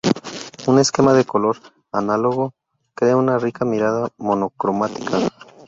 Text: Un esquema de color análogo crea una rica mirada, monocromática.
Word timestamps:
Un 0.65 0.79
esquema 0.79 1.13
de 1.13 1.25
color 1.25 1.57
análogo 1.91 2.55
crea 2.95 3.15
una 3.17 3.37
rica 3.37 3.65
mirada, 3.65 4.09
monocromática. 4.17 5.19